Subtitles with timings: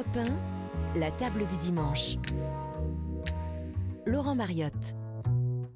[0.00, 0.16] Europe
[0.94, 2.16] 1, la table du dimanche.
[4.06, 4.94] Laurent Mariotte.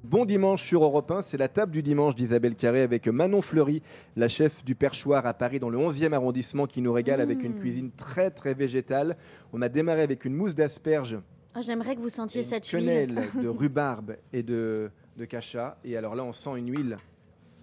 [0.03, 3.83] Bon dimanche sur Europe 1, c'est la table du dimanche d'Isabelle Carré avec Manon Fleury,
[4.15, 7.51] la chef du Perchoir à Paris dans le 11e arrondissement qui nous régale avec une
[7.51, 7.59] Mmh.
[7.59, 9.15] cuisine très très végétale.
[9.53, 11.19] On a démarré avec une mousse d'asperges,
[11.53, 13.21] Ah, J'aimerais que vous sentiez cette huile.
[13.39, 15.77] de rhubarbe et de, de cacha.
[15.85, 16.97] Et alors là, on sent une huile.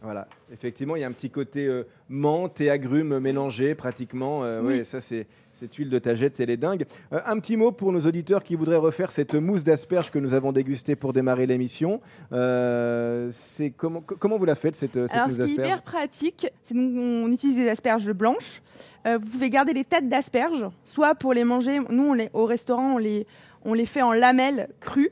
[0.03, 4.43] Voilà, effectivement, il y a un petit côté euh, menthe et agrumes mélangés pratiquement.
[4.45, 4.79] Euh, Oui.
[4.79, 5.27] ouais, ça c'est
[5.61, 6.87] cette huile de tagette, elle est dingue.
[7.13, 10.35] Euh, un petit mot pour nos auditeurs qui voudraient refaire cette mousse d'asperges que nous
[10.35, 12.01] avons dégustée pour démarrer l'émission.
[12.33, 15.57] Euh, c'est comment, co- comment vous la faites cette, cette Alors, mousse ce qui est
[15.57, 18.61] d'asperges hyper pratique, c'est donc on utilise des asperges blanches.
[19.07, 21.79] Euh, vous pouvez garder les têtes d'asperges, soit pour les manger.
[21.91, 23.27] Nous, on les, au restaurant, on les,
[23.65, 25.11] on les fait en lamelles crues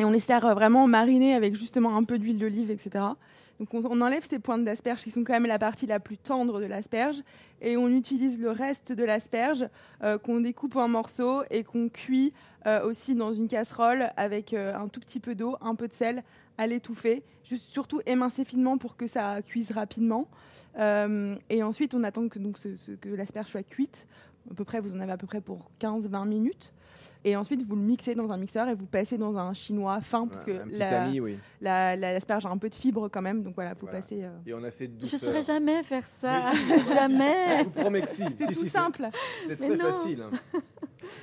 [0.00, 3.04] et on les sert euh, vraiment marinés avec justement un peu d'huile d'olive, etc.
[3.58, 6.60] Donc, on, enlève ces pointes d'asperges qui sont quand même la partie la plus tendre
[6.60, 7.22] de l'asperge
[7.60, 9.68] et on utilise le reste de l'asperge
[10.02, 12.32] euh, qu'on découpe en morceaux et qu'on cuit
[12.66, 16.22] euh, aussi dans une casserole avec un tout petit peu d'eau, un peu de sel
[16.56, 20.28] à l'étouffer, juste surtout émincer finement pour que ça cuise rapidement.
[20.78, 22.56] Et ensuite, on attend que, donc,
[23.00, 24.06] que l'asperge soit cuite.
[24.50, 26.72] À peu près, vous en avez à peu près pour 15-20 minutes.
[27.22, 30.26] Et ensuite, vous le mixez dans un mixeur et vous passez dans un chinois fin
[30.26, 31.38] parce que un petit la- tamis, oui.
[31.60, 33.42] la- la- l'asperge a un peu de fibre quand même.
[33.42, 34.00] Donc voilà, il faut Voilà.
[34.00, 34.24] passer.
[34.24, 35.20] euh, Et on a cette Je douceur.
[35.20, 36.40] saurais jamais faire ça.
[36.66, 37.64] Mais Je jamais.
[37.64, 38.24] vous promets que si.
[38.38, 39.06] C'est Si, tout si, simple.
[39.46, 39.92] C'est très non.
[39.92, 40.22] facile.
[40.22, 40.58] hein.